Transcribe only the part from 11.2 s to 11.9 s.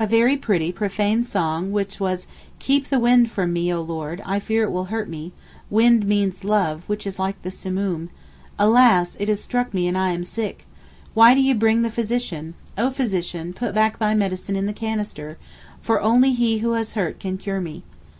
do ye bring the